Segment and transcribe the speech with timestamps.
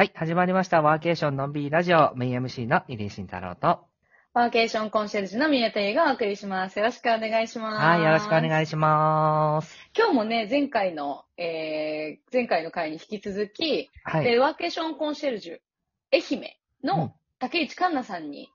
[0.00, 0.80] はい、始まりました。
[0.80, 3.80] ワーケーションのんびりラジオ、メイン MC の入江慎太郎と。
[4.32, 6.78] ワーケーションコンシェルジュの宮田優がお送りします。
[6.78, 7.84] よろしくお願いします。
[7.84, 9.76] はい、よろしくおい願いします。
[9.94, 14.26] 今日もね、前回の、えー、前回の回に引き続き、はい。
[14.26, 15.58] えーワーケーションコンシェルジュ、
[16.10, 16.50] 愛媛
[16.82, 18.48] うんの竹内環奈さんに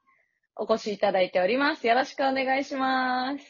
[0.55, 1.85] お越しいただいております。
[1.85, 3.43] よろしくお願いします。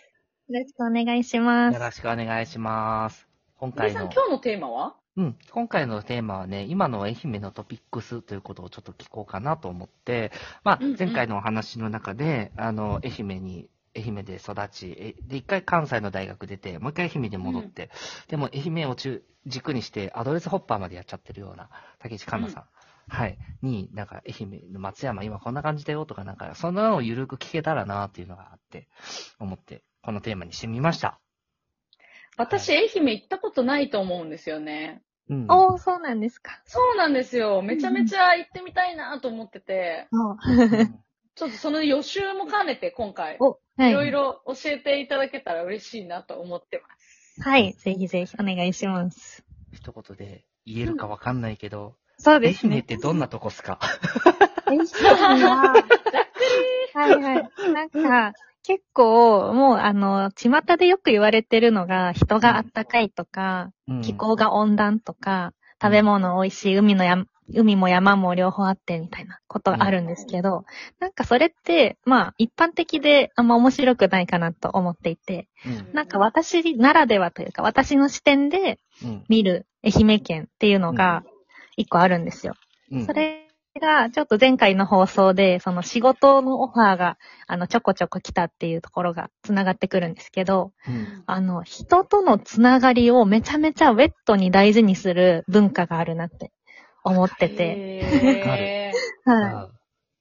[0.50, 1.76] よろしくお願いします。
[1.76, 3.26] よろしくお願いします。
[3.58, 4.96] 今皆さん、回の、今日のテーマは？
[5.18, 10.32] うん、今回のテーマはね、今の愛媛のトピックスということをちょっと聞こうかなと思って、
[10.64, 17.92] まあうんうん、前回のお話の中で、あの、愛媛に、愛媛で育ち、えで、一回関西の大学出て、もう一回愛媛で戻って、
[18.28, 21.70] でも愛媛を中軸にして、アドレスホッパーまでやっちゃってるような、
[22.00, 22.66] 竹内環奈さん。
[23.08, 23.38] はい。
[23.62, 28.90] に、なんか、愛媛の松山、今こんな感じだよとか、なんか、そんなのをゆるく聞けたらなっていうのがあって、
[29.40, 31.22] 思って、このテーマにしてみました。
[32.38, 35.02] 私、愛媛行ったことないと思うんですよね。
[35.30, 35.46] うん。
[35.50, 36.62] おー、そうなんですか。
[36.66, 37.62] そうなんですよ。
[37.62, 40.38] めちゃめちゃ行ってみたいなと思ってて、うん
[41.36, 47.42] ちょっとその予習も兼ねて今回、お、はいろいろ教えていただけたら嬉しいなと思ってます。
[47.42, 49.44] はい、ぜひぜひお願いします。
[49.74, 52.78] 一言で言えるかわかんないけど、愛そうですね。
[52.78, 53.80] 媛ってどんなとこっすか？
[54.68, 54.86] 愛媛
[55.44, 55.74] は、
[56.94, 57.50] はいはい。
[57.74, 58.34] なんか、
[58.66, 64.02] 結構、もう、あの、巷でよく言われてるのが、人があったかいとか、うん。
[64.02, 70.66] 気候が温暖とか、食べ物美味しい、海のや、海も山も両方あってみたいなことがあるんですけど、
[71.00, 75.90] なんかそれって、まあ、一般的であんま面白くないかなと思っていて、うん。
[75.94, 79.24] なんか私ならではというか、私の視点でうん。
[79.28, 81.24] 見る愛媛県っていうのが
[81.78, 82.56] 一個あるんですよ。
[82.92, 83.06] うん。
[83.06, 83.45] それ
[83.80, 91.24] が、ちょっと前回の放送で、その仕事のオファーが、あの、ちょこちょこ来たっていうところが繋がってくるんですけど、うん。
[91.26, 96.52] あの、人とのつながりをめちゃめちゃウェットに大事にする文化があるなって
[97.04, 98.92] 思ってて、へ
[99.26, 99.54] はい。
[99.54, 99.70] あ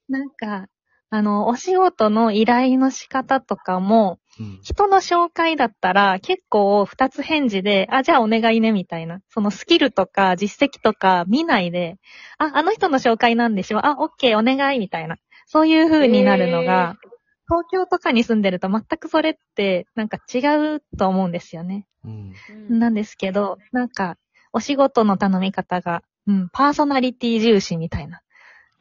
[0.08, 0.66] なんか、
[1.14, 9.20] あの、お仕事の依頼の仕方とかも、うん人の紹介だったら結構二つ返事で、あ、じゃあお願いね、みたいな。
[9.28, 11.98] そのスキルとか実績とか見ないで、
[12.38, 15.18] あ、あの人の紹介なんでしょあ、オッケー、お願い、みたいな。
[15.46, 16.96] そういう風になるのが、
[17.46, 20.38] 東京とかに住んでると全くそれってなんか違
[20.74, 21.86] うと思うんですよね。
[22.04, 24.16] うんーなんですけど、なんか、
[24.52, 28.20] お仕事の頼み方が、うん、パーソナリティ重視みたいな。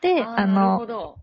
[0.02, 1.23] で、ああーなるほの、ど。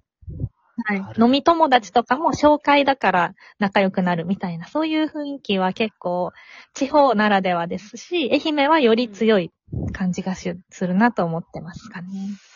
[0.84, 6.32] はい飲み友達とかも紹介だから仲良くなるみたいな、そういう雰囲気は結構
[6.74, 9.50] 地方ならではですし、愛媛はより強い
[9.92, 12.08] 感じがしするなと思ってますかね。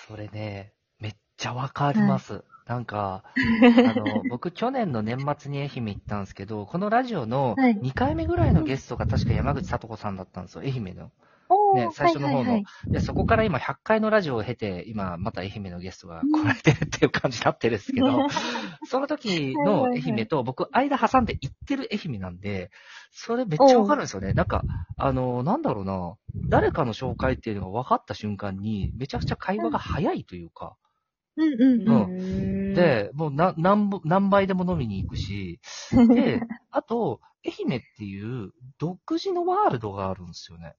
[0.08, 2.44] それね、めっちゃわかります。
[2.66, 3.24] なんか、
[3.82, 11.10] あの、僕去年の年末に愛媛行ったんですけど、このラジオのはい2回目ぐらいのゲストが確か山口聡子さんだったんですよ、愛媛の。
[11.74, 12.66] おね最初の方のはいはいはい。
[12.92, 18.24] で、そこから今100回のラジオを経て、今また愛媛のゲストが来られてるっていう感じになってるんですけど、
[18.82, 22.70] その時の愛媛と僕、間挟んで行ってる愛媛なんで、
[23.10, 24.34] それめっちゃわかるんですよね。
[24.34, 26.16] なんか、あの、なんだろうな、
[26.48, 30.76] 誰かの紹介っていうのが分かった瞬間に、めちゃくちゃ会話が早いというか、
[31.86, 31.92] うん。
[31.92, 31.96] うん。
[31.96, 32.02] うん。
[32.04, 35.60] うんで、もうな何ぼ何倍でも飲みに行くし、
[36.12, 40.74] で、 あと、愛媛っていう独自のワールドがあるんですよね。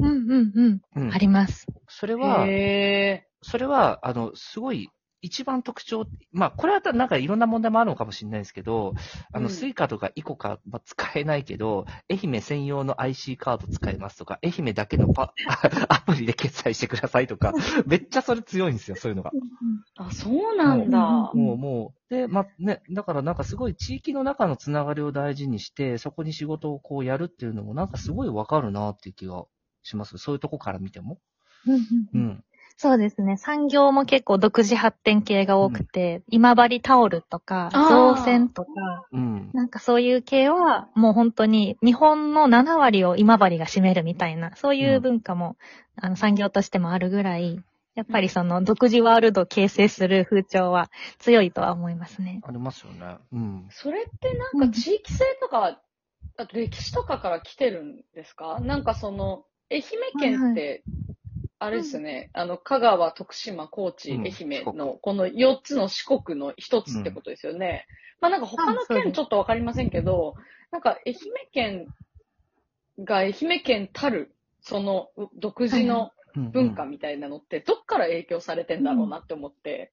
[0.00, 0.80] うんうんうん。
[0.96, 1.66] うんあります。
[1.88, 4.88] それは、へそれは、あの、すごい、
[5.22, 8.94] 一番特徴、まあ、これはなんかいろんな問題もあるのかもしれないですけど、
[9.32, 15.32] あの、うんスイカとかイコカは使えないけど、愛媛専用の IC カード使えますとか、愛媛だけのパ、
[15.88, 17.54] アプリで決済してくださいとか、
[17.86, 19.32] めっちゃそれ強いんですよ、そういうのが。
[19.96, 21.30] あ、そうなんだ。
[21.34, 29.44] うんもう、もう、で、ま、ね、だからなんかすごい地域の中のつながりを大事にして、そこに仕事をこうやるっていうのもなんかすごいわかるなっていう気が
[29.86, 30.18] します？
[30.18, 31.18] そういうとこから見ても？
[31.66, 32.44] うんうんううんん。
[32.76, 33.36] そうですね。
[33.38, 38.70] 産業も結構独自発展系が多くて、今治タオルとか、造船とか、
[39.12, 39.50] うん。
[39.54, 45.56] なんかそういう系は、もう本当に日本の7割を今治が占めるみたいな、そういう文化も、
[45.98, 47.58] あの産業としてもあるぐらい、
[47.94, 52.42] やっぱりその独自ワールドを形成する風潮は強いとは思いますね。
[52.46, 53.16] ありますよね。
[53.32, 53.66] うん。
[53.70, 55.80] それってなんか地域性とか、
[56.36, 58.60] あと歴史とかから来てるんですか？
[58.60, 59.84] なんかその、愛媛
[60.20, 60.82] 県って、
[61.58, 67.86] あれですよね、あの、香川、徳島、高知、うん愛媛四の、この4つの四国の1つってことですよね。
[68.20, 70.36] まあなんか他のあそうです県ちょっとわかりませんけど、
[70.70, 71.16] なんか愛媛
[71.52, 71.86] 県
[73.04, 79.92] が愛媛県たる、そのう独自のうん文化みたいなのって、どっから影響されてんだろうなって思って。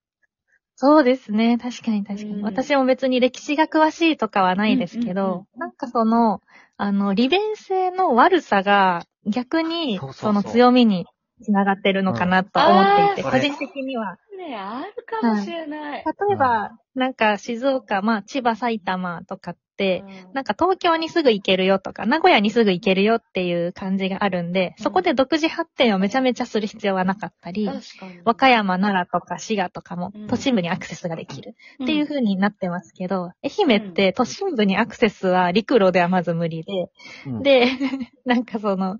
[0.76, 1.56] そうですね。
[1.56, 2.34] 確かに確かに。
[2.34, 6.42] うん私も別に歴史が詳しいとかはないですけうんうんど、なんかその、
[6.76, 11.06] あの、利便性の悪さが逆にそうそうそうその強みに
[11.42, 14.16] 繋がってるのかなと思っていて、うんあー個人的には。
[14.36, 16.04] ね、あるかもしれない。
[16.04, 28.20] 例えば、なんか静岡、まあ千葉、埼玉とかって、なんか東京にすぐ行けるよとか、名古屋にすぐ行けるよっていう感じがあるんで、そこで独自発展をめちゃめちゃする必要はなかったり、確かに。
[28.24, 30.26] 和歌山、奈良とか滋賀とかもうん。
[30.28, 36.90] 都心部にアクセスができるうんっていう風になってますけど、愛媛って都心部にアクセスは陸路ではまず無理で、
[37.26, 37.66] うん、で、
[38.24, 38.98] なんかその、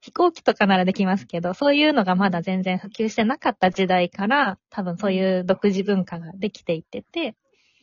[0.00, 7.33] 飛行機とかならできますけど、そういうのがまだ全然普及してなかった時代から、多分そういう独自文化ができていってて、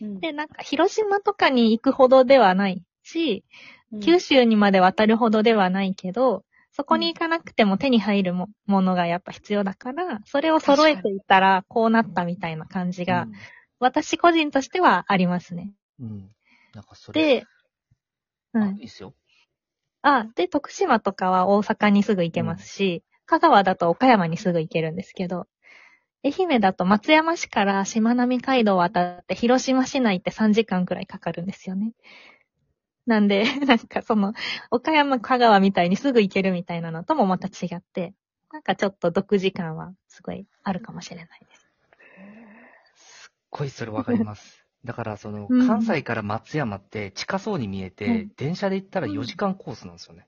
[0.01, 3.43] うんで、なんか広島とかに行くほどではないし、
[4.03, 13.27] 九州にまで渡るほどではないけど、そこに行かなくても手に入るもものがやっぱ必要だから、それを揃えていったらこうなったみたいな感じが、
[13.79, 15.73] 私個人としてはありますね。
[15.99, 16.29] うん、うん。
[16.73, 17.45] なんかそれ、で、
[18.53, 19.13] あうんいいっすよ。
[20.01, 25.47] あ、で、徳島とかは大阪にすぐ行けますし、香川だと岡山にすぐ行けるんですけど、
[26.23, 31.93] 愛媛だと松山市からしまなみ海道を渡って広島市内って3時間くらいかかるんですよね。
[33.07, 34.33] なんで、 なんかその、
[34.69, 38.13] 岡山、香川みたいにすぐ行けるみたいなのともまた違って、
[38.51, 41.71] なんかちょっと独自感はすごいあるかもしれないです。
[42.95, 44.65] すっごいそれわかります。
[44.85, 50.27] だから、その、うん関西から松山って近そうに見えて、うん電車で行ったら4時間コースなんですよね。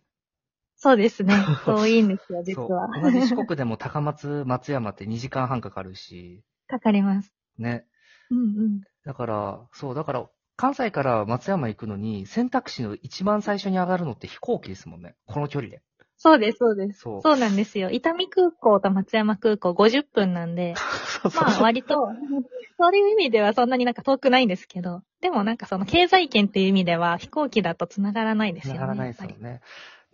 [0.83, 1.33] そうですね。
[1.65, 2.89] 遠いんですよ、実は。
[2.93, 3.03] そう。
[3.03, 7.33] 同じ四国でも高松、松山って2時間半かかるし、かかります。
[7.57, 7.85] ね。
[8.29, 8.81] うんうん。
[9.05, 15.15] だから、そう、だから、関西から松山行くのに、選択肢の一番最初に上がるのって飛行機ですもんね。
[15.25, 15.81] この距離で。
[16.17, 16.99] そうです、そうです。
[16.99, 17.21] そう。
[17.21, 17.89] そうなんですよ。
[17.89, 20.75] 伊丹空港と松山空港50分なんで、
[21.23, 21.95] そうそうまあ割と、
[22.77, 28.79] そういう意味ではそんなになんか遠くないんですけど、でもなんかその経済圏っていう意味では飛行機だと繋がらないですよね。
[28.79, 29.61] 繋がらないですやっぱよね。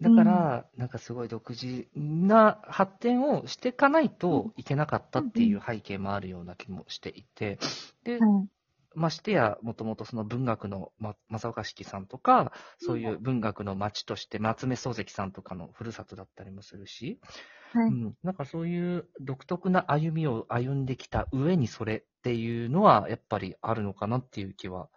[0.01, 7.59] だから、なんかすごい独自な発展をしていかないといけなかったっていう背景もあるような気もしていて、
[8.03, 8.23] で
[8.95, 17.19] ましてや、もともとその文学の、ま、正岡式さんとか、そういう文学の町として、夏目漱石さんとかのふるさとだったりもするし、
[17.73, 17.89] はい。
[17.89, 24.89] うん、なんかそういう独特な歩みを歩んできた上にそれっていうのは、やっぱりあるのかなっていう気は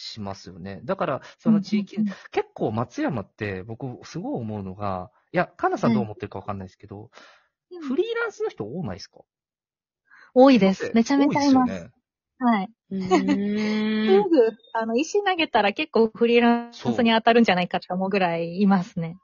[0.00, 0.80] しますよね。
[0.84, 7.10] だから、その地域、うんうん結構松山って僕すごい思うのが、いや、かなさんどう思ってるかわかんないですけど、
[7.70, 9.20] うんフリーランスの人多ないですか？
[10.34, 10.90] 多いです。
[10.94, 11.70] めちゃめちゃいます。
[11.70, 11.90] 多ですよね。
[12.38, 12.70] はい。
[12.90, 14.24] うーん。
[14.24, 19.16] すぐ、あの、石投げたら結構フリーランスに当たるんじゃないかって思うぐらいいますね。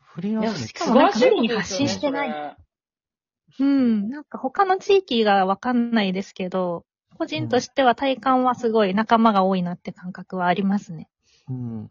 [0.00, 2.56] フリーランスしいこと無理に発信してない
[3.60, 4.08] うん。
[4.08, 6.84] なんか他の地域がわかんないですけど、
[7.18, 11.10] 個人としては体感はすごい仲間が多いなって感覚はありますね。
[11.48, 11.90] うん。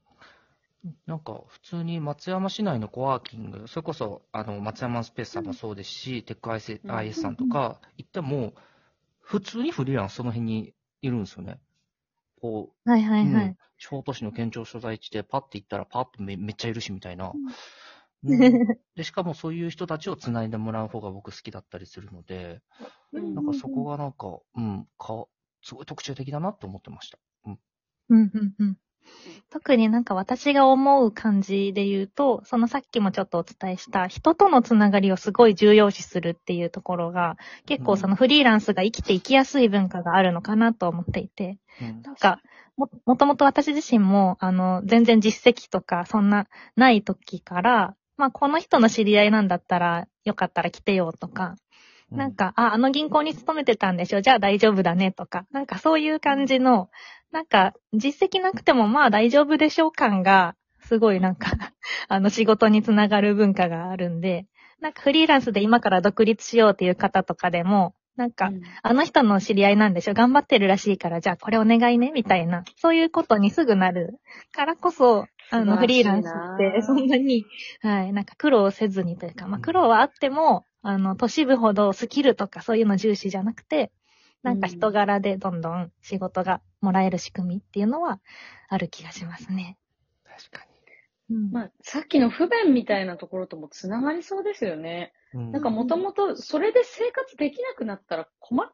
[1.06, 8.54] なんか、普通に松山市内のコワーキング、それこそ、あの、松山スペースさんもそうですし、テック IS うん IS さんとか行っても、
[9.22, 11.60] 普通にフリーランスその辺にいるんですよね。
[12.42, 13.46] こはいはう、いはい。
[13.46, 17.34] うん小都市の県庁所在地でパッて行ったらパッとめめっちゃいるしみたいな。
[18.24, 18.40] ううん
[18.96, 22.62] で、しかもそういう人たちを繋いでもらう方が僕好きだったりするので、
[23.12, 25.26] うんなんかそこがなんか、うん、か、
[25.62, 27.20] すごい特徴的だなって思ってました。
[27.46, 27.60] うん。
[28.10, 28.78] うんうんうん。
[29.50, 42.42] 特になんか私が思う感じで言うと、そのさっきもちょっとお伝えした人とのつながりをすごい重要視するっていうところが、結構そのフリーランスが生きていきやすい文化があるのかなと思っていて、うんなんか、
[42.76, 51.56] も、もともと私自身も、あの、全然実績とか、そんな、ない時から、まあ、この人の知り合いなんだったら、よかったら来てよとか、
[52.12, 54.22] なん、か、あ、あの銀行に勤めてたんでしょ？
[54.22, 56.90] じゃあ大丈夫だねとか、なんかそういう感じの、
[57.32, 61.52] なんか、実績なくてもまあ大丈夫でしょう感が、すごいなんか、
[62.08, 64.46] あの仕事につながる文化があるんで、
[64.80, 68.62] なんかフリーランスで今から独立しようっていう方とかでも、なんか、うん。
[68.82, 70.14] あの人の知り合いなんでしょ？
[70.14, 74.20] 頑張ってるらしいから、じゃあこれお願いねみたいな、そういうことにすぐなる
[74.54, 77.46] からこそ、あの、フリーランスって そんなに、
[77.82, 83.92] はい、なんか苦労せずにというか、まあ苦労はあっても、あの、都市部ほどスキルとかそういうの重視じゃなくて、
[84.44, 88.20] なんか人柄でどんどん仕事がもらえる仕組みっていうのは
[88.70, 89.78] ある気がしますね。
[90.26, 90.68] 確か
[91.30, 91.52] うん。
[91.52, 95.14] まあ、さっきの不便みたいなところともつながりそうですよね。
[95.34, 95.44] に。
[95.50, 98.72] うなんかもともとそれで生活できなくなったら困っ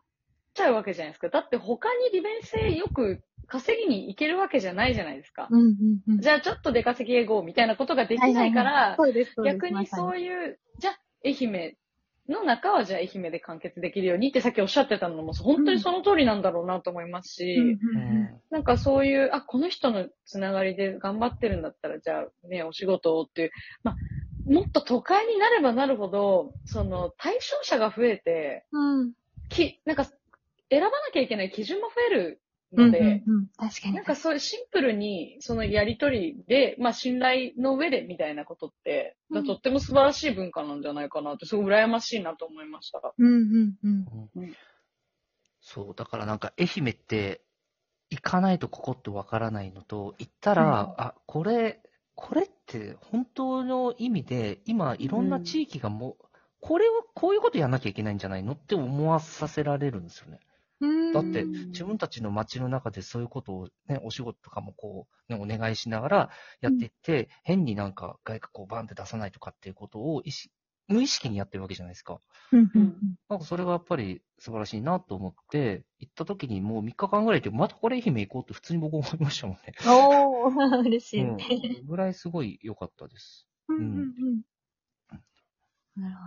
[0.53, 1.29] ちゃうわけじゃないですか。
[1.29, 5.47] だって他に利便性よく稼ぎに行けるわけじゃないじゃないですか。
[5.51, 5.75] うんうん
[6.07, 6.21] うん。
[6.21, 8.97] じゃあちょっと出稼ぎへ行こうみたいなことができないから。
[9.45, 11.75] 逆にそういいう、じゃあ愛媛
[12.27, 17.77] の中はじゃあ愛媛で完結できるようにってさっきおっしゃってたのも本当にその通りなんだろうなと思いますし、
[18.49, 23.51] なんかそういう、あ、この人のつながりで頑張ってるんだったら、じゃあね、お仕事をっていう、
[23.83, 23.95] まあ、
[24.51, 29.13] もっと都会になればなるほど、その、対象者が増えて、うん。
[29.49, 30.05] き、なんか、
[30.69, 32.42] 選ばなきゃいけない基準も増えるうん。
[32.73, 33.95] ので、うんうん確かに。
[33.95, 42.99] なんかそういうシンプルに、そのやりとりで、まあ信頼の上でみたいなことって、うんとっても素晴らしい文化なんじゃないかなって、すごい羨ましいなと思いました。
[43.17, 44.29] うんうんうん。
[44.35, 44.55] うん
[45.65, 47.41] そう、だからなんか愛媛って、
[48.09, 51.81] 行かないとここってわからないのと、行ったら、うんあ、これ、
[52.15, 56.25] これって本当の意味で、今いろんな地域がもう、
[56.59, 60.39] これを、こういうことやんなきゃいけないんじゃないのって思わさせられるんですよね。
[61.13, 66.29] だってうん自分たちの街の中でそういうことをね、お仕事とかもこう、ね、お願いしながら
[66.61, 70.51] やっていって、変になんか外国をバンって出さないとかっていうことを意識
[70.87, 72.19] 無意識にやってるわけじゃないですか。
[72.51, 72.95] うんうん
[73.29, 79.73] なんかそれがやっぱり素晴らしいなと思って、行った時にもう3日間ぐらいで、またこれ愛媛行こうって普通に僕思いましたもんね。
[79.87, 81.21] おー、 嬉しい。
[81.21, 81.37] うん。
[81.87, 83.47] ぐらいすごい良かったです。
[83.69, 84.41] うんうんうん。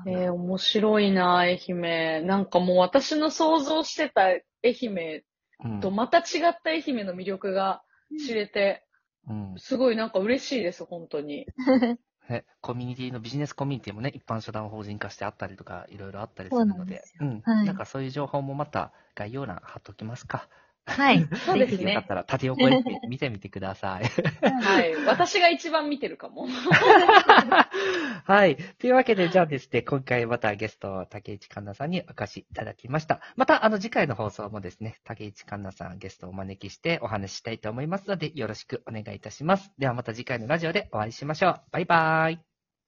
[0.06, 2.26] えー、面白いな、愛媛。
[2.26, 5.22] なんかもう私の想像してた愛媛
[5.64, 5.80] うん。
[5.80, 6.20] とまた違
[6.50, 7.82] った愛媛の魅力が
[8.26, 8.84] 知れて、
[9.28, 9.54] うん。
[9.56, 11.46] すごいなんか嬉しいです、本当に。
[12.28, 17.40] ね、コミュニティのビジネスコミュニティもね、一般社団法人化してあったりとか、いろいろあったりするので、そううん。
[17.42, 20.48] はいなんかそういう情報もまた概要欄貼っときますか。
[20.86, 21.26] はい。
[21.44, 22.08] そうですねよかっ。
[22.08, 24.04] たら縦横に見てみてください。
[24.44, 24.94] はい。
[25.04, 26.46] 私が一番見てるかも。
[28.24, 28.56] はい。
[28.78, 33.20] というわけで、じゃあですね、今回またゲスト、竹内環奈さんにお越しいただきました。
[33.34, 39.72] また、あの、次回の放送もですね、竹内環奈さんゲストをお招きしてお話ししたいと思いますので、よろしくお願いいたします。
[39.78, 41.60] ではまた次回のラジオでお会いしましょう。
[41.72, 42.40] バイバイ。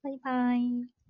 [0.03, 0.98] バイバイ。